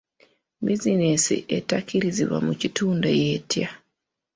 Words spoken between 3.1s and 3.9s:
y'etya?